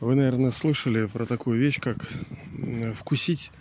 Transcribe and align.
Вы, 0.00 0.14
наверное, 0.14 0.50
слышали 0.50 1.06
про 1.06 1.26
такую 1.26 1.60
вещь, 1.60 1.78
как 1.78 2.08
вкусить 2.96 3.52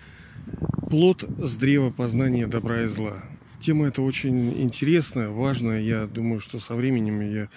плод 0.90 1.26
с 1.38 1.58
древа 1.58 1.92
познания 1.92 2.48
добра 2.48 2.84
и 2.84 2.88
зла. 2.88 3.22
Тема 3.60 3.88
эта 3.88 4.02
очень 4.02 4.62
интересная, 4.62 5.30
важная. 5.30 5.82
Я 5.82 6.06
думаю, 6.08 6.40
что 6.40 6.60
со 6.60 6.76
временем 6.76 7.20
я 7.20 7.50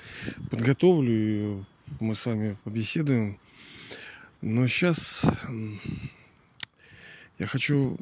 подготовлю 0.51 1.13
и 1.13 1.63
мы 2.01 2.17
с 2.17 2.27
вами 2.27 2.57
побеседуем. 2.65 3.39
Но 4.41 4.67
сейчас 4.67 5.25
я 7.43 7.49
хочу, 7.49 7.97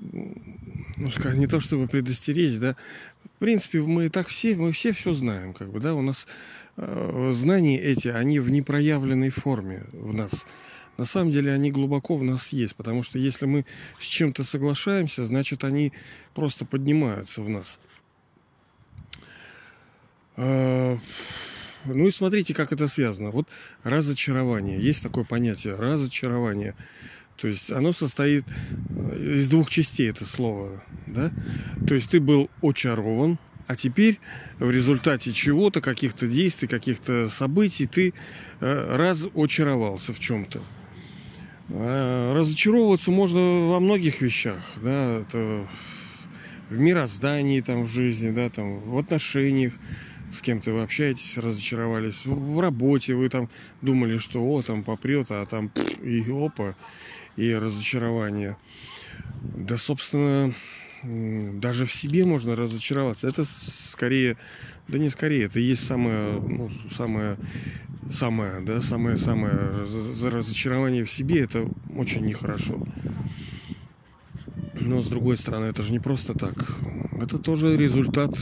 ну, 0.96 1.10
сказать, 1.10 1.38
не 1.38 1.46
то 1.46 1.60
чтобы 1.60 1.88
предостеречь, 1.88 2.58
да, 2.58 2.76
в 3.24 3.38
принципе, 3.38 3.80
мы 3.80 4.10
так 4.10 4.28
все, 4.28 4.54
мы 4.54 4.70
все 4.72 4.92
все 4.92 5.14
знаем, 5.14 5.54
как 5.54 5.72
бы, 5.72 5.80
да, 5.80 5.94
у 5.94 6.02
нас 6.02 6.26
э, 6.76 7.30
знания 7.32 7.80
эти, 7.80 8.08
они 8.08 8.38
в 8.38 8.50
непроявленной 8.50 9.30
форме 9.30 9.84
в 9.92 10.12
нас. 10.12 10.44
На 10.98 11.06
самом 11.06 11.30
деле 11.30 11.54
они 11.54 11.70
глубоко 11.70 12.18
в 12.18 12.22
нас 12.22 12.52
есть, 12.52 12.76
потому 12.76 13.02
что 13.02 13.18
если 13.18 13.46
мы 13.46 13.64
с 13.98 14.04
чем-то 14.04 14.44
соглашаемся, 14.44 15.24
значит 15.24 15.64
они 15.64 15.94
просто 16.34 16.66
поднимаются 16.66 17.40
в 17.40 17.48
нас. 17.48 17.80
Э, 20.36 20.98
ну 21.86 22.06
и 22.06 22.10
смотрите, 22.10 22.52
как 22.52 22.72
это 22.72 22.88
связано. 22.88 23.30
Вот 23.30 23.48
разочарование. 23.84 24.78
Есть 24.78 25.02
такое 25.02 25.24
понятие 25.24 25.76
разочарование. 25.76 26.74
То 27.40 27.48
есть 27.48 27.70
оно 27.70 27.92
состоит 27.92 28.44
э, 28.90 29.36
из 29.36 29.48
двух 29.48 29.70
частей, 29.70 30.10
это 30.10 30.26
слово. 30.26 30.82
Да? 31.06 31.32
То 31.86 31.94
есть 31.94 32.10
ты 32.10 32.20
был 32.20 32.50
очарован, 32.62 33.38
а 33.66 33.76
теперь 33.76 34.18
в 34.58 34.70
результате 34.70 35.32
чего-то, 35.32 35.80
каких-то 35.80 36.26
действий, 36.26 36.68
каких-то 36.68 37.28
событий 37.30 37.86
ты 37.86 38.12
э, 38.60 38.96
разочаровался 38.96 40.12
в 40.12 40.20
чем-то. 40.20 40.60
А 41.70 42.34
разочаровываться 42.34 43.10
можно 43.10 43.40
во 43.68 43.80
многих 43.80 44.20
вещах. 44.20 44.60
Да? 44.82 45.20
Это 45.20 45.66
в 46.68 46.78
мироздании, 46.78 47.60
там, 47.62 47.84
в 47.84 47.90
жизни, 47.90 48.30
да, 48.30 48.48
там, 48.48 48.80
в 48.80 48.98
отношениях 48.98 49.72
с 50.30 50.42
кем-то 50.42 50.72
вы 50.72 50.82
общаетесь, 50.82 51.38
разочаровались. 51.38 52.24
В 52.24 52.60
работе 52.60 53.14
вы 53.14 53.28
там 53.28 53.48
думали, 53.82 54.18
что 54.18 54.42
о, 54.42 54.62
там 54.62 54.82
попрет, 54.82 55.26
а 55.30 55.44
там 55.46 55.70
и 56.02 56.24
опа, 56.30 56.74
и 57.36 57.52
разочарование. 57.52 58.56
Да, 59.42 59.76
собственно, 59.76 60.52
даже 61.02 61.86
в 61.86 61.92
себе 61.92 62.24
можно 62.24 62.54
разочароваться. 62.54 63.28
Это 63.28 63.44
скорее, 63.44 64.36
да 64.88 64.98
не 64.98 65.08
скорее, 65.08 65.44
это 65.44 65.58
есть 65.58 65.86
самое, 65.86 66.40
ну, 66.40 66.70
самое, 66.90 67.36
самое, 68.12 68.60
да, 68.60 68.80
самое, 68.80 69.16
самое 69.16 69.52
разочарование 70.22 71.04
в 71.04 71.10
себе. 71.10 71.40
Это 71.40 71.68
очень 71.96 72.24
нехорошо. 72.26 72.86
Но 74.80 75.02
с 75.02 75.08
другой 75.08 75.36
стороны, 75.36 75.66
это 75.66 75.82
же 75.82 75.92
не 75.92 76.00
просто 76.00 76.34
так. 76.34 76.76
Это 77.20 77.38
тоже 77.38 77.76
результат 77.76 78.34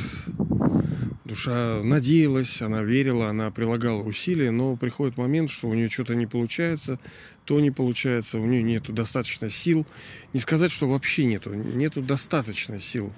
Душа 1.29 1.83
надеялась, 1.83 2.63
она 2.63 2.83
верила, 2.83 3.29
она 3.29 3.51
прилагала 3.51 4.03
усилия, 4.03 4.51
но 4.51 4.77
приходит 4.77 5.19
момент, 5.19 5.51
что 5.51 5.69
у 5.69 5.75
нее 5.75 5.91
что-то 5.91 6.15
не 6.15 6.27
получается, 6.27 6.99
то 7.45 7.61
не 7.61 7.71
получается, 7.71 8.39
у 8.39 8.47
нее 8.47 8.63
нету 8.63 8.95
достаточно 8.95 9.51
сил. 9.51 9.87
Не 10.33 10.41
сказать, 10.41 10.73
что 10.73 10.89
вообще 10.89 11.27
нету, 11.27 11.53
нету 11.53 12.01
достаточно 12.01 12.79
сил. 12.79 13.13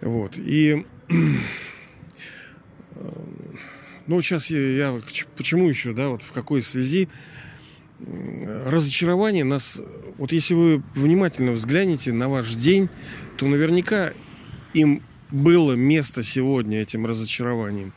Вот. 0.00 0.38
И 0.38 0.86
ну, 4.06 4.22
сейчас 4.22 4.48
я, 4.48 4.58
я 4.58 5.02
почему 5.36 5.68
еще, 5.68 5.92
да, 5.92 6.08
вот 6.08 6.22
в 6.24 6.32
какой 6.32 6.62
связи 6.62 7.10
разочарование 8.00 9.44
нас, 9.44 9.78
вот 10.16 10.32
если 10.32 10.54
вы 10.54 10.82
внимательно 10.94 11.52
взглянете 11.52 12.14
на 12.14 12.30
ваш 12.30 12.54
день, 12.54 12.88
то 13.36 13.46
наверняка 13.46 14.14
им 14.72 15.02
было 15.30 15.72
место 15.74 16.22
сегодня 16.22 16.80
этим 16.80 17.06
разочарованием. 17.06 17.92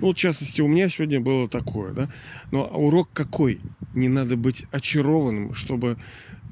Ну, 0.00 0.12
в 0.12 0.16
частности, 0.16 0.60
у 0.60 0.68
меня 0.68 0.88
сегодня 0.88 1.20
было 1.20 1.48
такое, 1.48 1.92
да. 1.92 2.08
Но 2.50 2.64
урок 2.64 3.08
какой? 3.12 3.60
Не 3.94 4.08
надо 4.08 4.36
быть 4.36 4.66
очарованным, 4.72 5.54
чтобы 5.54 5.96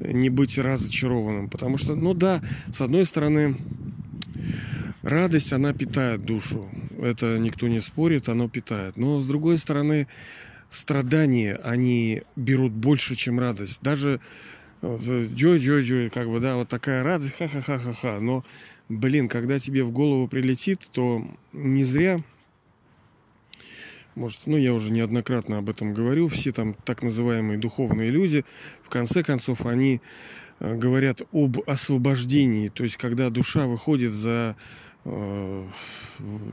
не 0.00 0.30
быть 0.30 0.58
разочарованным. 0.58 1.48
Потому 1.48 1.76
что, 1.76 1.94
ну 1.94 2.14
да, 2.14 2.40
с 2.72 2.80
одной 2.80 3.04
стороны, 3.04 3.56
радость, 5.02 5.52
она 5.52 5.72
питает 5.72 6.24
душу. 6.24 6.68
Это 7.00 7.38
никто 7.38 7.68
не 7.68 7.80
спорит, 7.80 8.28
оно 8.28 8.48
питает. 8.48 8.96
Но 8.96 9.20
с 9.20 9.26
другой 9.26 9.58
стороны, 9.58 10.06
страдания, 10.70 11.56
они 11.64 12.22
берут 12.36 12.72
больше, 12.72 13.16
чем 13.16 13.40
радость. 13.40 13.80
Даже 13.82 14.20
джой-джой-джой, 14.82 16.10
как 16.10 16.28
бы, 16.28 16.40
да, 16.40 16.56
вот 16.56 16.68
такая 16.68 17.02
радость, 17.02 17.36
ха-ха-ха-ха-ха. 17.36 18.20
Но 18.20 18.44
блин, 18.88 19.28
когда 19.28 19.58
тебе 19.58 19.84
в 19.84 19.90
голову 19.90 20.28
прилетит, 20.28 20.88
то 20.92 21.24
не 21.52 21.84
зря, 21.84 22.22
может, 24.14 24.40
ну 24.46 24.56
я 24.56 24.74
уже 24.74 24.92
неоднократно 24.92 25.58
об 25.58 25.70
этом 25.70 25.94
говорил, 25.94 26.28
все 26.28 26.52
там 26.52 26.74
так 26.84 27.02
называемые 27.02 27.58
духовные 27.58 28.10
люди, 28.10 28.44
в 28.82 28.90
конце 28.90 29.22
концов, 29.22 29.64
они 29.64 30.02
э, 30.60 30.74
говорят 30.74 31.22
об 31.32 31.58
освобождении, 31.66 32.68
то 32.68 32.84
есть 32.84 32.98
когда 32.98 33.30
душа 33.30 33.66
выходит 33.66 34.12
за 34.12 34.56
э, 35.04 35.66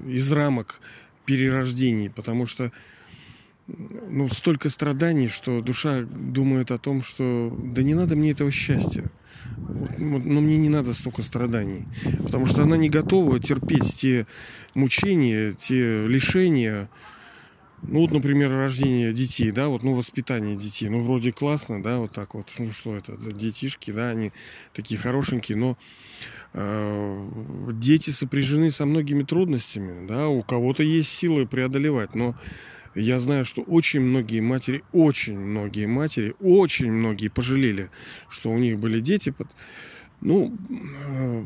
из 0.08 0.32
рамок 0.32 0.80
перерождений, 1.26 2.10
потому 2.10 2.46
что 2.46 2.72
ну, 4.10 4.28
столько 4.28 4.70
страданий, 4.70 5.28
что 5.28 5.62
душа 5.62 6.02
думает 6.02 6.72
о 6.72 6.78
том, 6.78 7.02
что 7.02 7.56
да 7.64 7.84
не 7.84 7.94
надо 7.94 8.16
мне 8.16 8.32
этого 8.32 8.52
счастья. 8.52 9.06
Но 9.98 10.42
мне 10.42 10.58
не 10.58 10.70
надо 10.70 10.94
столько 10.94 11.22
страданий. 11.22 11.86
Потому 12.24 12.46
что 12.46 12.64
она 12.64 12.78
не 12.78 12.90
готова 12.90 13.40
терпеть 13.40 13.96
те 13.96 14.26
мучения, 14.74 15.54
те 15.54 16.08
лишения. 16.08 16.90
Ну, 17.82 18.02
вот, 18.02 18.12
например, 18.12 18.52
рождение 18.52 19.14
детей, 19.14 19.52
да, 19.52 19.70
вот, 19.70 19.84
ну, 19.84 19.94
воспитание 19.94 20.58
детей. 20.58 20.90
Ну, 20.90 21.02
вроде 21.02 21.32
классно, 21.32 21.82
да, 21.82 21.98
вот 21.98 22.12
так 22.12 22.34
вот. 22.34 22.48
Ну, 22.58 22.72
что 22.72 22.98
это, 22.98 23.16
детишки, 23.18 23.92
да, 23.92 24.10
они 24.10 24.32
такие 24.74 25.00
хорошенькие, 25.00 25.58
но 25.58 25.78
э, 26.54 27.30
дети 27.74 28.10
сопряжены 28.10 28.72
со 28.72 28.86
многими 28.86 29.24
трудностями, 29.24 30.06
да, 30.08 30.28
у 30.28 30.44
кого-то 30.44 30.84
есть 30.84 31.10
силы 31.10 31.48
преодолевать, 31.48 32.16
но 32.16 32.36
я 32.96 33.20
знаю, 33.20 33.46
что 33.46 33.62
очень 33.62 34.02
многие 34.02 34.40
матери, 34.42 34.84
очень 34.92 35.38
многие 35.38 35.86
матери, 35.86 36.36
очень 36.40 36.92
многие 36.92 37.28
пожалели, 37.28 37.90
что 38.30 38.52
у 38.52 38.58
них 38.58 38.80
были 38.80 39.00
дети. 39.00 39.34
Ну, 40.22 40.56
э, 40.70 41.46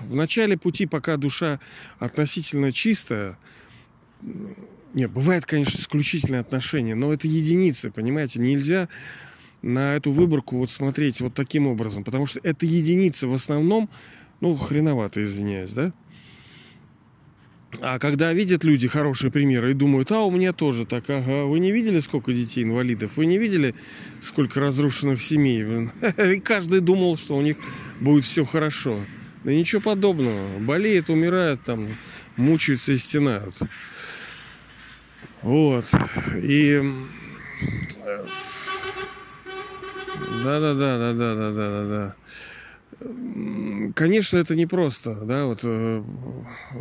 в 0.00 0.14
начале 0.14 0.56
пути, 0.58 0.86
пока 0.86 1.16
душа 1.16 1.60
относительно 1.98 2.72
чистая, 2.72 3.38
не, 4.94 5.06
бывает, 5.06 5.46
конечно, 5.46 5.78
исключительные 5.78 6.40
отношения, 6.40 6.94
но 6.94 7.12
это 7.12 7.28
единицы, 7.28 7.90
понимаете, 7.90 8.40
нельзя 8.40 8.88
на 9.62 9.94
эту 9.94 10.10
выборку 10.10 10.56
вот 10.56 10.70
смотреть 10.70 11.20
вот 11.20 11.34
таким 11.34 11.66
образом, 11.66 12.02
потому 12.02 12.26
что 12.26 12.40
это 12.42 12.66
единицы 12.66 13.28
в 13.28 13.34
основном, 13.34 13.88
ну, 14.40 14.56
хреновато, 14.56 15.22
извиняюсь, 15.22 15.72
да, 15.72 15.92
а 17.78 17.98
когда 17.98 18.32
видят 18.32 18.64
люди 18.64 18.88
хорошие 18.88 19.30
примеры 19.30 19.70
и 19.70 19.74
думают, 19.74 20.10
а 20.10 20.22
у 20.22 20.30
меня 20.30 20.52
тоже 20.52 20.84
так, 20.84 21.08
ага, 21.08 21.44
вы 21.44 21.60
не 21.60 21.70
видели, 21.70 22.00
сколько 22.00 22.32
детей 22.32 22.64
инвалидов? 22.64 23.12
Вы 23.16 23.26
не 23.26 23.38
видели, 23.38 23.74
сколько 24.20 24.60
разрушенных 24.60 25.22
семей? 25.22 25.88
И 26.36 26.40
каждый 26.40 26.80
думал, 26.80 27.16
что 27.16 27.36
у 27.36 27.42
них 27.42 27.56
будет 28.00 28.24
все 28.24 28.44
хорошо. 28.44 28.98
Да 29.44 29.52
ничего 29.52 29.80
подобного. 29.80 30.58
Болеют, 30.58 31.08
умирают, 31.08 31.62
там, 31.62 31.88
мучаются 32.36 32.92
и 32.92 32.96
стенают. 32.96 33.54
Вот. 35.42 35.86
И... 36.42 36.82
Да-да-да, 40.44 40.98
да-да-да, 40.98 41.50
да-да-да 41.52 42.14
конечно, 43.94 44.36
это 44.36 44.54
непросто, 44.54 45.14
да, 45.14 45.46
вот 45.46 45.60
э, 45.62 46.02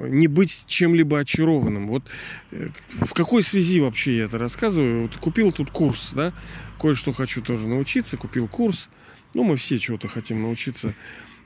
не 0.10 0.28
быть 0.28 0.66
чем-либо 0.68 1.20
очарованным. 1.20 1.88
Вот 1.88 2.04
э, 2.52 2.70
в 2.92 3.14
какой 3.14 3.44
связи 3.44 3.80
вообще 3.80 4.18
я 4.18 4.26
это 4.26 4.38
рассказываю? 4.38 5.04
Вот 5.04 5.18
купил 5.18 5.52
тут 5.52 5.72
курс, 5.72 6.14
да, 6.14 6.34
кое-что 6.80 7.14
хочу 7.14 7.42
тоже 7.42 7.68
научиться, 7.68 8.18
купил 8.18 8.48
курс. 8.48 8.90
Ну, 9.34 9.44
мы 9.44 9.56
все 9.58 9.80
чего-то 9.80 10.08
хотим 10.08 10.42
научиться. 10.42 10.94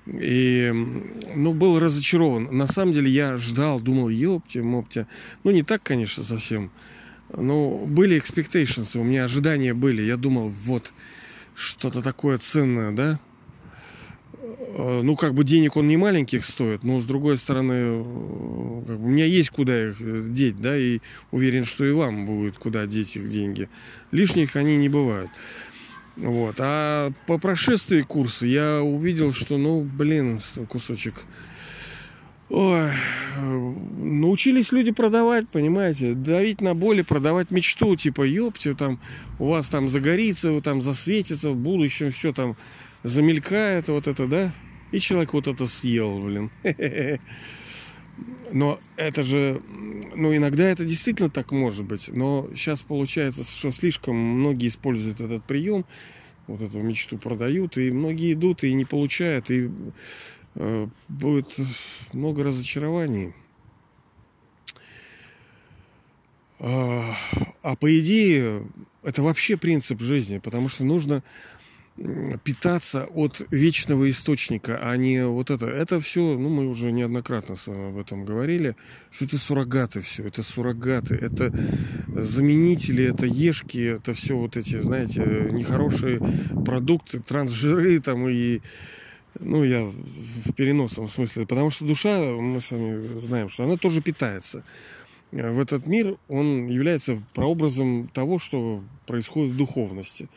И, 0.08 0.72
ну, 1.36 1.54
был 1.54 1.80
разочарован. 1.80 2.50
На 2.52 2.68
самом 2.68 2.94
деле 2.94 3.10
я 3.10 3.38
ждал, 3.38 3.80
думал, 3.80 4.10
ёпте, 4.10 4.62
мопте. 4.62 5.08
Ну, 5.44 5.52
не 5.52 5.64
так, 5.64 5.84
конечно, 5.84 6.24
совсем. 6.24 6.72
Но 7.36 7.78
были 7.86 8.18
expectations, 8.22 8.98
у 9.00 9.04
меня 9.04 9.26
ожидания 9.26 9.74
были. 9.74 10.02
Я 10.02 10.18
думал, 10.18 10.50
вот, 10.64 10.94
что-то 11.56 12.02
такое 12.02 12.38
ценное, 12.38 12.92
да, 12.92 13.20
ну, 14.76 15.16
как 15.16 15.34
бы 15.34 15.44
денег 15.44 15.76
он 15.78 15.88
не 15.88 15.98
маленьких 15.98 16.46
стоит, 16.46 16.84
но 16.84 17.00
с 17.00 17.06
другой 17.06 17.38
стороны, 17.38 17.74
э, 17.74 18.84
как 18.88 18.98
бы, 18.98 19.06
у 19.06 19.10
меня 19.10 19.26
есть 19.26 19.50
куда 19.52 19.90
их 19.90 19.98
э, 20.00 20.24
деть, 20.30 20.60
да, 20.60 20.78
и 20.78 21.00
уверен, 21.32 21.66
что 21.66 21.86
и 21.86 21.92
вам 21.92 22.26
будет 22.26 22.58
куда 22.58 22.86
деть 22.88 23.16
их 23.16 23.30
деньги. 23.30 23.70
Лишних 24.12 24.56
они 24.56 24.76
не 24.78 24.90
бывают. 24.90 25.30
Вот. 26.16 26.56
А 26.60 27.12
по 27.28 27.38
прошествии 27.38 28.02
курса 28.02 28.46
я 28.46 28.82
увидел, 28.82 29.34
что, 29.34 29.58
ну, 29.58 29.82
блин, 29.82 30.40
кусочек 30.68 31.16
Ой, 32.50 32.92
научились 33.98 34.72
люди 34.72 34.92
продавать, 34.92 35.50
понимаете, 35.50 36.14
давить 36.14 36.62
на 36.62 36.76
боли, 36.76 37.02
продавать 37.02 37.50
мечту, 37.50 37.96
типа, 37.96 38.22
ёпте, 38.22 38.76
там, 38.76 39.00
у 39.40 39.48
вас 39.48 39.70
там 39.70 39.90
загорится, 39.90 40.52
вы 40.52 40.62
там 40.62 40.82
засветится, 40.84 41.50
в 41.50 41.56
будущем 41.56 42.12
все 42.12 42.32
там 42.32 42.56
замелькает, 43.04 43.88
вот 43.88 44.08
это, 44.08 44.28
да? 44.28 44.54
И 44.92 45.00
человек 45.00 45.34
вот 45.34 45.48
это 45.48 45.68
съел, 45.68 46.20
блин. 46.20 46.52
Но 48.52 48.80
это 48.96 49.24
же, 49.24 49.62
ну, 50.16 50.36
иногда 50.36 50.66
это 50.66 50.86
действительно 50.86 51.30
так 51.30 51.52
может 51.52 51.86
быть, 51.86 52.10
но 52.14 52.48
сейчас 52.54 52.84
получается, 52.84 53.44
что 53.44 53.72
слишком 53.72 54.16
многие 54.16 54.68
используют 54.68 55.22
этот 55.22 55.44
прием, 55.46 55.86
вот 56.46 56.62
эту 56.62 56.80
мечту 56.80 57.18
продают, 57.18 57.78
и 57.78 57.90
многие 57.90 58.34
идут 58.34 58.64
и 58.64 58.74
не 58.74 58.86
получают, 58.86 59.50
и 59.50 59.72
Э, 60.56 60.88
будет 61.08 61.48
много 62.14 62.44
разочарований. 62.44 63.34
А, 66.60 67.16
а 67.62 67.76
по 67.76 68.00
идее, 68.00 68.68
это 69.02 69.24
вообще 69.24 69.58
принцип 69.58 70.00
жизни, 70.00 70.38
потому 70.38 70.70
что 70.70 70.84
нужно 70.84 71.24
питаться 72.44 73.06
от 73.06 73.46
вечного 73.52 74.10
источника, 74.10 74.80
а 74.82 74.98
не 74.98 75.26
вот 75.28 75.52
это. 75.52 75.68
Это 75.68 76.02
все, 76.02 76.38
ну, 76.38 76.50
мы 76.50 76.68
уже 76.68 76.92
неоднократно 76.92 77.56
с 77.56 77.68
вами 77.68 77.90
об 77.90 77.98
этом 77.98 78.26
говорили, 78.26 78.76
что 79.12 79.26
это 79.26 79.38
суррогаты 79.38 80.02
все, 80.02 80.24
это 80.24 80.42
суррогаты, 80.42 81.14
это 81.16 81.54
заменители, 82.08 83.06
это 83.06 83.28
ешки, 83.28 83.78
это 83.78 84.14
все 84.16 84.36
вот 84.36 84.58
эти, 84.58 84.80
знаете, 84.82 85.50
нехорошие 85.52 86.20
продукты, 86.66 87.20
трансжиры 87.20 88.00
там 88.00 88.28
и 88.28 88.62
ну, 89.40 89.64
я 89.64 89.84
в 89.84 90.54
переносном 90.54 91.08
смысле, 91.08 91.46
потому 91.48 91.70
что 91.70 91.86
душа, 91.86 92.20
мы 92.20 92.62
с 92.62 92.72
вами 92.72 93.20
знаем, 93.20 93.50
что 93.50 93.64
она 93.64 93.78
тоже 93.78 94.02
питается. 94.02 94.64
В 95.32 95.60
этот 95.60 95.88
мир 95.88 96.18
он 96.28 96.68
является 96.68 97.22
прообразом 97.34 98.08
того, 98.14 98.38
что 98.38 98.84
происходит 99.08 99.54
в 99.54 99.58
духовности. 99.58 100.30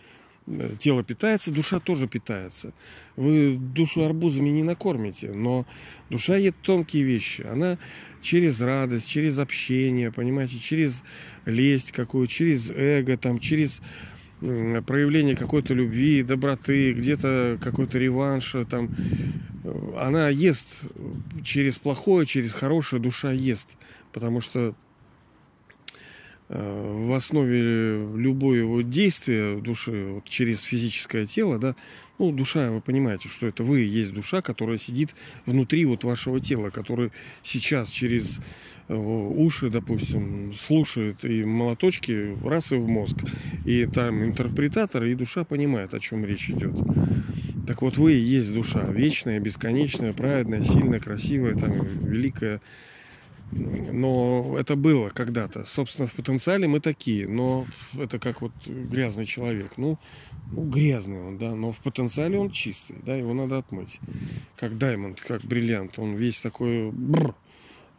Тело 0.79 1.03
питается, 1.03 1.51
душа 1.51 1.81
тоже 1.81 2.07
питается. 2.07 2.73
Вы 3.17 3.57
душу 3.57 4.05
арбузами 4.05 4.49
не 4.51 4.63
накормите, 4.63 5.33
но 5.33 5.67
душа 6.09 6.37
ест 6.37 6.55
тонкие 6.63 7.03
вещи. 7.03 7.43
Она 7.43 7.79
через 8.23 8.61
радость, 8.61 9.09
через 9.09 9.41
общение, 9.41 10.13
понимаете, 10.13 10.59
через 10.59 11.03
лесть 11.47 11.91
какую, 11.91 12.29
через 12.29 12.71
эго, 12.71 13.17
там, 13.17 13.41
через 13.41 13.83
проявление 14.41 15.35
какой-то 15.35 15.75
любви, 15.75 16.23
доброты, 16.23 16.93
где-то 16.93 17.59
какой-то 17.61 17.99
реванш, 17.99 18.55
там, 18.71 18.95
она 19.99 20.29
ест 20.29 20.85
через 21.43 21.79
плохое, 21.79 22.27
через 22.27 22.53
хорошее, 22.53 23.03
душа 23.03 23.33
ест, 23.33 23.77
потому 24.13 24.41
что 24.41 24.61
э, 24.61 24.73
в 26.49 27.17
основе 27.17 28.07
любого 28.15 28.83
действия 28.83 29.57
души 29.61 30.07
вот 30.15 30.25
через 30.25 30.63
физическое 30.63 31.27
тело, 31.27 31.59
да, 31.59 31.75
ну, 32.19 32.33
душа, 32.33 32.71
вы 32.71 32.81
понимаете, 32.81 33.29
что 33.29 33.47
это 33.47 33.63
вы 33.65 33.81
есть 33.81 34.15
душа, 34.15 34.41
которая 34.41 34.79
сидит 34.79 35.15
внутри 35.45 35.85
вот 35.85 36.05
вашего 36.05 36.41
тела, 36.41 36.71
который 36.71 37.11
сейчас 37.43 37.91
через 37.91 38.41
уши, 38.89 39.69
допустим, 39.69 40.53
слушает 40.55 41.25
и 41.25 41.45
молоточки 41.45 42.37
раз 42.47 42.71
и 42.71 42.77
в 42.77 42.87
мозг. 42.87 43.17
И 43.65 43.85
там 43.85 44.25
интерпретатор 44.25 45.03
и 45.05 45.15
душа 45.15 45.45
понимает, 45.45 45.93
о 45.93 46.01
чем 46.01 46.25
речь 46.25 46.49
идет. 46.49 46.77
Так 47.67 47.83
вот, 47.83 47.99
вы 47.99 48.15
и 48.15 48.21
есть 48.21 48.55
душа, 48.55 48.85
вечная, 48.85 49.41
бесконечная, 49.41 50.13
праведная, 50.13 50.63
сильная, 50.63 51.01
красивая, 51.01 51.55
там, 51.55 51.85
великая. 51.85 52.61
Но 53.53 54.57
это 54.59 54.77
было 54.77 55.09
когда-то. 55.11 55.65
Собственно, 55.65 56.09
в 56.09 56.13
потенциале 56.13 56.67
мы 56.67 56.81
такие, 56.81 57.29
но 57.29 57.67
это 57.97 58.19
как 58.19 58.43
вот 58.43 58.53
грязный 58.67 59.25
человек. 59.25 59.73
Ну, 59.77 59.99
ну, 60.53 60.69
грязный 60.69 61.23
он, 61.23 61.39
да, 61.39 61.55
но 61.55 61.73
в 61.73 61.79
потенциале 61.79 62.39
он 62.39 62.51
чистый, 62.51 62.97
да, 63.05 63.15
его 63.15 63.35
надо 63.35 63.59
отмыть. 63.59 64.01
Как 64.57 64.79
даймонд, 64.79 65.21
как 65.21 65.43
бриллиант. 65.43 65.99
Он 65.99 66.15
весь 66.15 66.41
такой 66.41 66.91
бррр, 66.91 67.35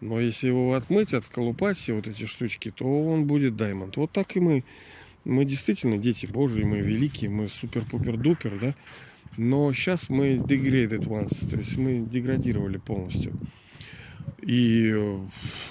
но 0.01 0.19
если 0.19 0.47
его 0.47 0.73
отмыть, 0.73 1.13
отколупать 1.13 1.77
все 1.77 1.93
вот 1.93 2.07
эти 2.07 2.25
штучки, 2.25 2.71
то 2.71 2.85
он 2.85 3.25
будет 3.25 3.55
даймонд. 3.55 3.97
Вот 3.97 4.11
так 4.11 4.35
и 4.35 4.39
мы. 4.39 4.63
Мы 5.25 5.43
действительно 5.43 5.97
дети 5.97 6.25
Божьи, 6.25 6.63
мы 6.63 6.79
великие, 6.79 7.29
мы 7.29 7.47
супер-пупер-дупер, 7.49 8.59
да? 8.61 8.75
Но 9.35 9.73
сейчас 9.73 10.09
мы 10.09 10.37
degraded 10.37 11.05
ones, 11.05 11.49
то 11.49 11.57
есть 11.57 11.77
мы 11.77 11.99
деградировали 11.99 12.77
полностью. 12.77 13.33
И 14.41 14.91
э, 14.93 15.19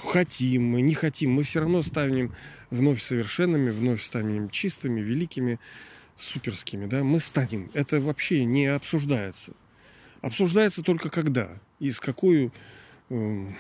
хотим 0.05 0.71
мы, 0.71 0.81
не 0.81 0.95
хотим, 0.95 1.33
мы 1.33 1.43
все 1.43 1.61
равно 1.61 1.83
станем 1.83 2.35
вновь 2.71 3.03
совершенными, 3.03 3.71
вновь 3.71 4.03
станем 4.03 4.51
чистыми, 4.51 5.01
великими, 5.01 5.59
суперскими, 6.17 6.87
да? 6.87 7.05
Мы 7.05 7.21
станем. 7.21 7.71
Это 7.75 8.01
вообще 8.01 8.45
не 8.45 8.67
обсуждается. 8.67 9.53
Обсуждается 10.23 10.83
только 10.83 11.11
когда 11.11 11.49
и 11.79 11.91
с 11.91 12.01
какой 12.01 12.51
эм, 13.11 13.57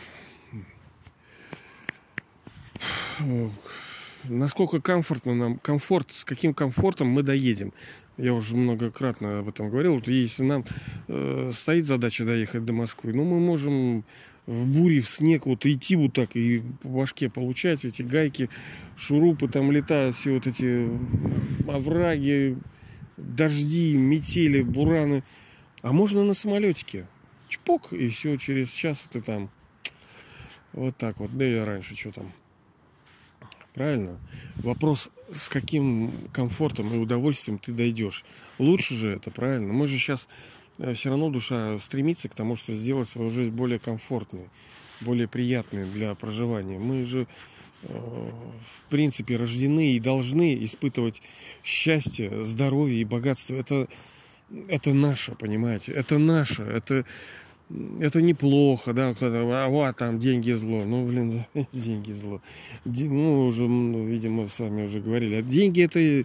насколько 4.24 4.80
комфортно 4.80 5.34
нам, 5.34 5.58
комфорт, 5.58 6.12
с 6.12 6.24
каким 6.24 6.54
комфортом 6.54 7.08
мы 7.08 7.22
доедем. 7.22 7.72
Я 8.16 8.32
уже 8.32 8.56
многократно 8.56 9.40
об 9.40 9.48
этом 9.48 9.68
говорил. 9.68 9.96
Вот 9.96 10.08
если 10.08 10.42
нам 10.42 10.64
э, 11.08 11.50
стоит 11.52 11.84
задача 11.84 12.24
доехать 12.24 12.64
до 12.64 12.72
Москвы, 12.72 13.12
ну 13.12 13.24
мы 13.24 13.38
можем 13.38 14.04
в 14.46 14.66
буре, 14.66 15.00
в 15.00 15.08
снег 15.08 15.46
вот 15.46 15.66
идти 15.66 15.96
вот 15.96 16.12
так 16.12 16.36
и 16.36 16.62
по 16.82 16.88
башке 16.88 17.28
получать 17.28 17.84
эти 17.84 18.02
гайки, 18.02 18.48
шурупы 18.96 19.48
там 19.48 19.72
летают, 19.72 20.16
все 20.16 20.34
вот 20.34 20.46
эти 20.46 20.88
овраги, 21.68 22.56
дожди, 23.16 23.96
метели, 23.96 24.62
бураны. 24.62 25.24
А 25.82 25.92
можно 25.92 26.24
на 26.24 26.34
самолетике. 26.34 27.06
Чпок, 27.48 27.92
и 27.92 28.08
все, 28.08 28.36
через 28.36 28.70
час 28.70 29.06
ты 29.10 29.20
там. 29.20 29.50
Вот 30.72 30.96
так 30.96 31.18
вот. 31.18 31.36
Да 31.36 31.46
и 31.46 31.54
раньше 31.56 31.96
что 31.96 32.12
там. 32.12 32.32
Правильно? 33.74 34.18
Вопрос, 34.56 35.10
с 35.32 35.48
каким 35.48 36.10
комфортом 36.32 36.92
и 36.94 36.98
удовольствием 36.98 37.58
ты 37.58 37.72
дойдешь. 37.72 38.24
Лучше 38.58 38.94
же 38.94 39.10
это, 39.10 39.30
правильно? 39.30 39.72
Мы 39.72 39.86
же 39.86 39.98
сейчас 39.98 40.28
все 40.94 41.10
равно 41.10 41.30
душа 41.30 41.78
стремится 41.78 42.28
к 42.28 42.34
тому, 42.34 42.56
что 42.56 42.74
сделать 42.74 43.08
свою 43.08 43.30
жизнь 43.30 43.50
более 43.50 43.78
комфортной, 43.78 44.48
более 45.00 45.28
приятной 45.28 45.84
для 45.84 46.14
проживания. 46.14 46.78
Мы 46.78 47.06
же 47.06 47.26
э, 47.82 47.88
в 47.88 48.90
принципе 48.90 49.36
рождены 49.36 49.92
и 49.92 50.00
должны 50.00 50.62
испытывать 50.64 51.22
счастье, 51.64 52.42
здоровье 52.42 53.00
и 53.00 53.04
богатство. 53.04 53.54
Это, 53.54 53.88
это 54.68 54.92
наше, 54.92 55.32
понимаете? 55.34 55.92
Это 55.92 56.18
наше. 56.18 56.62
Это 56.62 57.04
это 58.00 58.22
неплохо, 58.22 58.92
да, 58.92 59.12
а 59.20 59.68
вот 59.68 59.96
там 59.96 60.20
деньги 60.20 60.52
зло. 60.52 60.84
Ну, 60.84 61.06
блин, 61.06 61.44
деньги 61.72 62.12
зло. 62.12 62.40
Ну, 62.84 63.46
уже, 63.46 63.66
ну, 63.66 64.06
видимо, 64.06 64.46
с 64.46 64.60
вами 64.60 64.84
уже 64.84 65.00
говорили. 65.00 65.36
А 65.36 65.42
деньги 65.42 65.82
это 65.82 66.24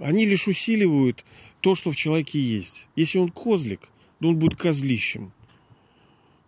они 0.00 0.26
лишь 0.26 0.48
усиливают 0.48 1.24
то, 1.60 1.74
что 1.74 1.90
в 1.90 1.96
человеке 1.96 2.38
есть. 2.38 2.86
Если 2.96 3.18
он 3.18 3.30
козлик, 3.30 3.88
то 4.20 4.28
он 4.28 4.38
будет 4.38 4.56
козлищем. 4.56 5.32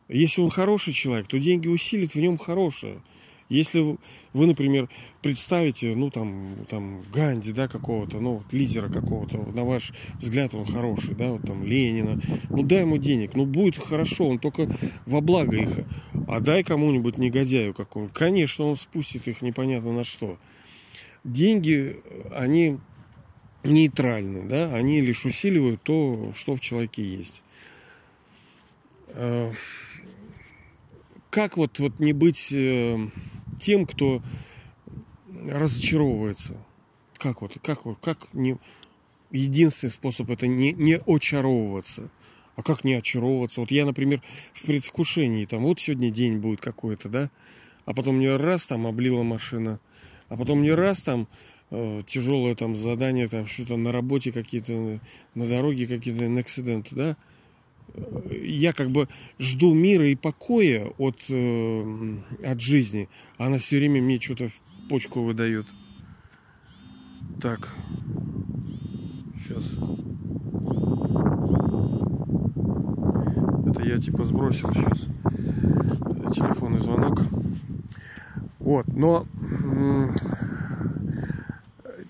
Если 0.08 0.40
он 0.40 0.50
хороший 0.50 0.92
человек, 0.92 1.26
то 1.26 1.38
деньги 1.38 1.68
усилят 1.68 2.14
в 2.14 2.20
нем 2.20 2.38
хорошее. 2.38 3.02
Если 3.48 3.96
вы, 4.34 4.46
например, 4.46 4.90
представите, 5.22 5.94
ну, 5.94 6.10
там, 6.10 6.54
там, 6.68 7.02
Ганди, 7.12 7.52
да, 7.52 7.66
какого-то, 7.66 8.20
ну, 8.20 8.42
лидера 8.52 8.90
какого-то, 8.90 9.38
на 9.38 9.64
ваш 9.64 9.92
взгляд 10.20 10.54
он 10.54 10.66
хороший, 10.66 11.14
да, 11.14 11.30
вот 11.30 11.42
там, 11.42 11.64
Ленина, 11.64 12.20
ну, 12.50 12.62
дай 12.62 12.82
ему 12.82 12.98
денег, 12.98 13.34
ну, 13.34 13.46
будет 13.46 13.78
хорошо, 13.78 14.28
он 14.28 14.38
только 14.38 14.70
во 15.06 15.22
благо 15.22 15.56
их, 15.56 15.70
а 16.26 16.40
дай 16.40 16.62
кому-нибудь 16.62 17.16
негодяю 17.16 17.72
какому 17.72 18.10
конечно, 18.12 18.66
он 18.66 18.76
спустит 18.76 19.26
их 19.28 19.40
непонятно 19.40 19.92
на 19.92 20.04
что. 20.04 20.38
Деньги, 21.24 22.00
они 22.34 22.78
нейтральны, 23.68 24.48
да, 24.48 24.74
они 24.74 25.00
лишь 25.00 25.24
усиливают 25.24 25.82
то, 25.82 26.32
что 26.34 26.56
в 26.56 26.60
человеке 26.60 27.02
есть. 27.02 27.42
Э, 29.08 29.52
как 31.30 31.56
вот, 31.56 31.78
вот 31.78 32.00
не 32.00 32.12
быть 32.12 32.52
э, 32.52 32.98
тем, 33.60 33.86
кто 33.86 34.22
разочаровывается. 35.46 36.56
Как 37.16 37.42
вот, 37.42 37.58
как 37.62 37.84
вот, 37.84 37.98
как 38.00 38.32
не... 38.32 38.56
Единственный 39.30 39.90
способ 39.90 40.30
это 40.30 40.46
не, 40.46 40.72
не 40.72 40.98
очаровываться. 41.06 42.08
А 42.56 42.62
как 42.62 42.82
не 42.82 42.94
очаровываться? 42.94 43.60
Вот 43.60 43.70
я, 43.70 43.84
например, 43.84 44.22
в 44.54 44.62
предвкушении, 44.62 45.44
там, 45.44 45.62
вот 45.62 45.80
сегодня 45.80 46.10
день 46.10 46.38
будет 46.38 46.60
какой-то, 46.60 47.08
да, 47.08 47.30
а 47.84 47.94
потом 47.94 48.16
мне 48.16 48.36
раз 48.36 48.66
там 48.66 48.86
облила 48.86 49.22
машина, 49.22 49.80
А 50.28 50.36
потом 50.36 50.62
не 50.62 50.72
раз 50.72 51.02
там 51.02 51.28
тяжелое 51.70 52.54
там 52.54 52.74
задание, 52.74 53.28
там 53.28 53.46
что-то 53.46 53.76
на 53.76 53.92
работе 53.92 54.32
какие-то, 54.32 55.00
на 55.34 55.46
дороге 55.46 55.86
какие-то 55.86 56.26
инциденты, 56.26 56.94
да. 56.94 57.16
Я 58.30 58.72
как 58.72 58.90
бы 58.90 59.08
жду 59.38 59.74
мира 59.74 60.08
и 60.08 60.14
покоя 60.14 60.86
от, 60.98 61.16
э, 61.30 62.16
от 62.44 62.60
жизни, 62.60 63.08
она 63.38 63.58
все 63.58 63.78
время 63.78 64.02
мне 64.02 64.20
что-то 64.20 64.48
в 64.48 64.88
почку 64.88 65.22
выдает. 65.22 65.66
Так. 67.40 67.68
Сейчас. 69.38 69.64
Это 73.66 73.82
я 73.84 73.98
типа 73.98 74.24
сбросил 74.24 74.72
сейчас 74.74 75.08
телефонный 76.32 76.78
звонок. 76.78 77.22
Вот, 78.58 78.86
но 78.88 79.24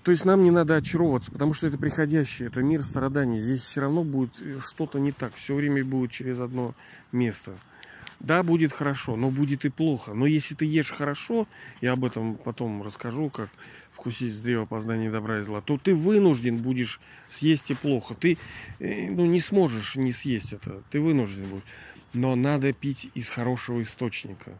то 0.09 0.11
есть 0.11 0.25
нам 0.25 0.43
не 0.43 0.49
надо 0.49 0.75
очаровываться, 0.75 1.31
потому 1.31 1.53
что 1.53 1.67
это 1.67 1.77
приходящее, 1.77 2.47
это 2.47 2.63
мир 2.63 2.81
страданий. 2.81 3.39
Здесь 3.39 3.61
все 3.61 3.81
равно 3.81 4.03
будет 4.03 4.31
что-то 4.59 4.97
не 4.97 5.11
так. 5.11 5.35
Все 5.35 5.53
время 5.53 5.85
будет 5.85 6.09
через 6.09 6.39
одно 6.39 6.73
место. 7.11 7.53
Да, 8.19 8.41
будет 8.41 8.73
хорошо, 8.73 9.15
но 9.15 9.29
будет 9.29 9.65
и 9.65 9.69
плохо. 9.69 10.15
Но 10.15 10.25
если 10.25 10.55
ты 10.55 10.65
ешь 10.65 10.89
хорошо, 10.89 11.47
я 11.79 11.91
об 11.91 12.05
этом 12.05 12.37
потом 12.37 12.81
расскажу, 12.81 13.29
как 13.29 13.51
вкусить 13.93 14.33
с 14.33 14.41
древа 14.41 14.65
познания 14.65 15.11
добра 15.11 15.41
и 15.41 15.43
зла, 15.43 15.61
то 15.61 15.77
ты 15.77 15.93
вынужден 15.93 16.57
будешь 16.57 16.99
съесть 17.27 17.69
и 17.69 17.75
плохо. 17.75 18.15
Ты 18.15 18.39
э, 18.79 19.11
ну, 19.11 19.27
не 19.27 19.41
сможешь 19.41 19.95
не 19.95 20.11
съесть 20.11 20.53
это. 20.53 20.81
Ты 20.89 21.01
вынужден 21.01 21.45
будешь. 21.45 21.63
Но 22.13 22.35
надо 22.35 22.73
пить 22.73 23.11
из 23.13 23.29
хорошего 23.29 23.79
источника. 23.83 24.53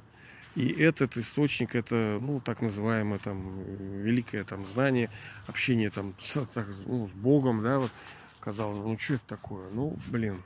И 0.56 0.68
этот 0.72 1.16
источник, 1.18 1.76
это, 1.76 2.20
ну, 2.22 2.40
так 2.40 2.62
называемое 2.62 3.20
там 3.20 3.64
великое 4.04 4.44
там 4.44 4.66
знание, 4.66 5.10
общение 5.48 5.90
там 5.90 6.16
с, 6.20 6.44
так, 6.54 6.68
ну, 6.86 7.08
с 7.08 7.12
Богом, 7.12 7.64
да, 7.64 7.80
вот, 7.80 7.92
казалось 8.40 8.78
бы, 8.78 8.88
ну, 8.88 9.00
что 9.00 9.14
это 9.16 9.24
такое? 9.28 9.70
Ну, 9.70 9.98
блин, 10.08 10.42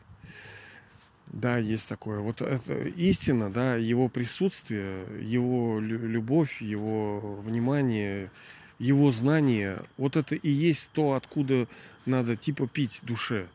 да, 1.28 1.58
есть 1.58 1.90
такое. 1.90 2.20
Вот 2.20 2.42
это 2.42 2.84
истина, 2.84 3.50
да, 3.50 3.76
его 3.76 4.10
присутствие, 4.10 5.06
его 5.22 5.80
любовь, 5.80 6.62
его 6.62 7.42
внимание, 7.42 8.30
его 8.78 9.12
знание, 9.12 9.82
вот 9.98 10.16
это 10.16 10.36
и 10.36 10.50
есть 10.50 10.92
то, 10.92 11.14
откуда 11.14 11.68
надо 12.06 12.36
типа 12.36 12.68
пить 12.68 13.00
душе. 13.04 13.48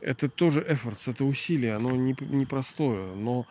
Это 0.00 0.28
тоже 0.28 0.64
эфорт, 0.68 0.98
это 1.06 1.24
усилие, 1.24 1.74
оно 1.74 1.94
непростое, 1.94 3.14
не 3.14 3.22
но 3.22 3.46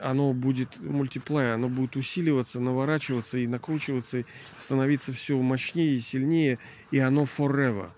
оно 0.00 0.32
будет 0.32 0.80
мультиплей, 0.80 1.54
оно 1.54 1.68
будет 1.68 1.96
усиливаться, 1.96 2.60
наворачиваться 2.60 3.38
и 3.38 3.46
накручиваться, 3.46 4.18
и 4.18 4.24
становиться 4.56 5.12
все 5.12 5.40
мощнее 5.40 5.96
и 5.96 6.00
сильнее, 6.00 6.58
и 6.90 6.98
оно 6.98 7.24
forever. 7.24 7.90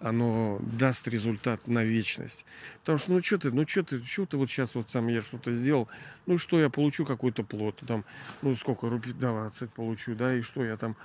Оно 0.00 0.60
даст 0.60 1.08
результат 1.08 1.66
на 1.66 1.82
вечность. 1.82 2.44
Потому 2.80 2.98
что, 2.98 3.12
ну 3.12 3.22
что 3.22 3.38
ты, 3.38 3.50
ну 3.50 3.66
что 3.66 3.82
ты, 3.82 4.04
что 4.04 4.26
ты 4.26 4.36
вот 4.36 4.48
сейчас 4.48 4.76
вот 4.76 4.86
там 4.86 5.08
я 5.08 5.22
что-то 5.22 5.52
сделал, 5.52 5.88
ну 6.26 6.38
что 6.38 6.60
я 6.60 6.70
получу 6.70 7.04
какой-то 7.04 7.42
плод, 7.42 7.82
там, 7.86 8.04
ну 8.40 8.54
сколько 8.54 8.88
рублей, 8.88 9.12
20 9.14 9.72
получу, 9.72 10.14
да, 10.14 10.36
и 10.36 10.42
что 10.42 10.62
я 10.64 10.76
там 10.76 10.96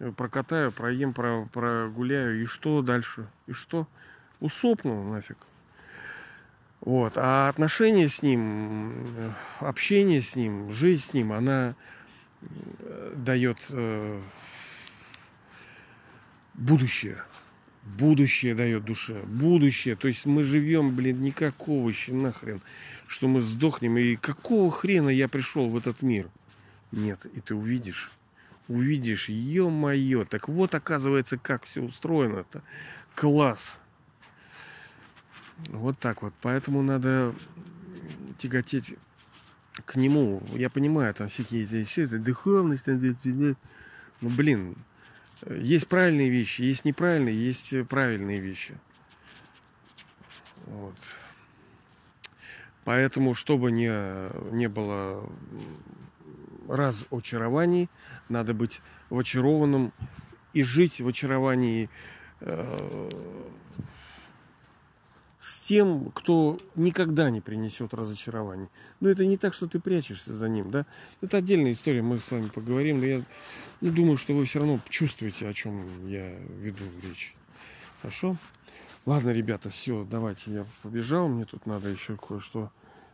э, 0.00 0.10
прокатаю, 0.10 0.72
проем, 0.72 1.14
про, 1.14 1.46
прогуляю, 1.52 2.42
и 2.42 2.44
что 2.46 2.82
дальше? 2.82 3.28
И 3.46 3.52
что? 3.52 3.86
Усопну 4.40 5.12
нафиг. 5.12 5.36
Вот. 6.80 7.14
А 7.16 7.48
отношения 7.48 8.08
с 8.08 8.22
ним, 8.22 9.04
общение 9.58 10.22
с 10.22 10.34
ним, 10.34 10.70
жизнь 10.70 11.02
с 11.02 11.14
ним, 11.14 11.32
она 11.32 11.74
э, 12.40 13.14
дает 13.16 13.58
э, 13.70 14.20
будущее. 16.54 17.18
Будущее 17.82 18.54
дает 18.54 18.84
душе. 18.84 19.22
Будущее. 19.24 19.96
То 19.96 20.08
есть 20.08 20.24
мы 20.24 20.42
живем, 20.42 20.94
блин, 20.94 21.20
не 21.20 21.32
как 21.32 21.68
овощи, 21.68 22.12
нахрен, 22.12 22.60
что 23.06 23.28
мы 23.28 23.40
сдохнем. 23.42 23.98
И 23.98 24.16
какого 24.16 24.70
хрена 24.70 25.10
я 25.10 25.28
пришел 25.28 25.68
в 25.68 25.76
этот 25.76 26.02
мир? 26.02 26.28
Нет, 26.92 27.26
и 27.26 27.40
ты 27.40 27.54
увидишь. 27.54 28.10
Увидишь, 28.68 29.28
ё-моё. 29.28 30.24
Так 30.24 30.48
вот, 30.48 30.74
оказывается, 30.74 31.36
как 31.36 31.64
все 31.64 31.82
устроено-то. 31.82 32.62
Класс. 33.14 33.80
Вот 35.68 35.98
так 35.98 36.22
вот. 36.22 36.32
Поэтому 36.40 36.82
надо 36.82 37.34
тяготеть 38.38 38.94
к 39.84 39.96
нему. 39.96 40.42
Я 40.54 40.70
понимаю, 40.70 41.14
там 41.14 41.28
всякие 41.28 41.64
эти 41.64 41.84
все 41.84 42.04
это 42.04 42.18
духовность, 42.18 42.86
ну 42.86 43.54
блин, 44.28 44.76
есть 45.48 45.86
правильные 45.86 46.28
вещи, 46.28 46.62
есть 46.62 46.84
неправильные, 46.84 47.34
есть 47.34 47.74
правильные 47.88 48.40
вещи. 48.40 48.74
Вот. 50.66 50.96
Поэтому, 52.84 53.34
чтобы 53.34 53.70
не, 53.70 53.90
не 54.54 54.68
было 54.68 55.28
разочарований, 56.68 57.88
надо 58.28 58.54
быть 58.54 58.80
в 59.10 59.18
очарованном 59.18 59.92
и 60.52 60.62
жить 60.62 61.00
в 61.00 61.08
очаровании 61.08 61.88
э, 62.40 63.10
с 65.40 65.66
тем, 65.66 66.10
кто 66.12 66.60
никогда 66.76 67.30
не 67.30 67.40
принесет 67.40 67.94
разочарование. 67.94 68.68
Но 69.00 69.08
это 69.08 69.24
не 69.24 69.38
так, 69.38 69.54
что 69.54 69.66
ты 69.66 69.80
прячешься 69.80 70.36
за 70.36 70.48
ним, 70.48 70.70
да? 70.70 70.84
Это 71.22 71.38
отдельная 71.38 71.72
история, 71.72 72.02
мы 72.02 72.18
с 72.18 72.30
вами 72.30 72.48
поговорим, 72.48 73.00
но 73.00 73.06
я 73.06 73.24
ну, 73.80 73.90
думаю, 73.90 74.18
что 74.18 74.34
вы 74.34 74.44
все 74.44 74.58
равно 74.58 74.80
чувствуете, 74.90 75.48
о 75.48 75.54
чем 75.54 76.06
я 76.06 76.30
веду 76.60 76.84
речь. 77.02 77.34
Хорошо? 78.02 78.36
Ладно, 79.06 79.30
ребята, 79.30 79.70
все, 79.70 80.06
давайте 80.08 80.52
я 80.52 80.66
побежал, 80.82 81.28
мне 81.28 81.46
тут 81.46 81.64
надо 81.64 81.88
еще 81.88 82.16
кое-что 82.16 82.70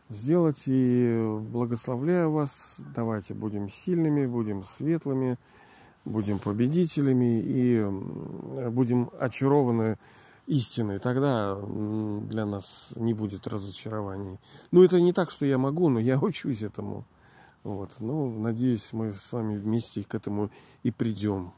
сделать. 0.09 0.63
И 0.65 1.37
благословляю 1.41 2.31
вас. 2.31 2.81
Давайте 2.93 3.33
будем 3.33 3.69
сильными, 3.69 4.25
будем 4.25 4.63
светлыми, 4.63 5.37
будем 6.03 6.39
победителями 6.39 7.41
и 7.41 8.69
будем 8.69 9.09
очарованы 9.17 9.97
истины, 10.47 10.99
тогда 10.99 11.55
для 11.55 12.45
нас 12.45 12.93
не 12.95 13.13
будет 13.13 13.47
разочарований. 13.47 14.39
Ну, 14.71 14.83
это 14.83 14.99
не 14.99 15.13
так, 15.13 15.29
что 15.29 15.45
я 15.45 15.57
могу, 15.57 15.89
но 15.89 15.99
я 15.99 16.19
учусь 16.21 16.63
этому. 16.63 17.05
Вот. 17.63 17.91
Ну, 17.99 18.39
надеюсь, 18.39 18.93
мы 18.93 19.13
с 19.13 19.31
вами 19.31 19.57
вместе 19.57 20.03
к 20.03 20.15
этому 20.15 20.49
и 20.83 20.91
придем. 20.91 21.53